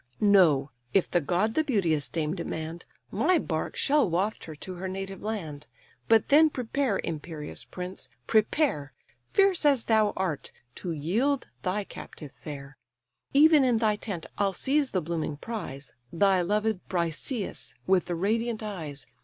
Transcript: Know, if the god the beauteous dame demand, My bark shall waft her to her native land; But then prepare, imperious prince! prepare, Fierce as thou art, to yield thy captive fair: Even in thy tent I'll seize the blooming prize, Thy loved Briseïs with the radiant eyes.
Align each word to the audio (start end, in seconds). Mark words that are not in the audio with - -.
Know, 0.19 0.71
if 0.95 1.07
the 1.07 1.21
god 1.21 1.53
the 1.53 1.63
beauteous 1.63 2.09
dame 2.09 2.33
demand, 2.33 2.87
My 3.11 3.37
bark 3.37 3.75
shall 3.75 4.09
waft 4.09 4.45
her 4.45 4.55
to 4.55 4.73
her 4.73 4.87
native 4.87 5.21
land; 5.21 5.67
But 6.07 6.29
then 6.29 6.49
prepare, 6.49 6.99
imperious 7.03 7.65
prince! 7.65 8.09
prepare, 8.25 8.93
Fierce 9.31 9.63
as 9.63 9.83
thou 9.83 10.11
art, 10.17 10.51
to 10.77 10.91
yield 10.91 11.51
thy 11.61 11.83
captive 11.83 12.31
fair: 12.31 12.77
Even 13.35 13.63
in 13.63 13.77
thy 13.77 13.95
tent 13.95 14.25
I'll 14.39 14.53
seize 14.53 14.89
the 14.89 15.03
blooming 15.03 15.37
prize, 15.37 15.93
Thy 16.11 16.41
loved 16.41 16.79
Briseïs 16.89 17.75
with 17.85 18.05
the 18.05 18.15
radiant 18.15 18.63
eyes. 18.63 19.05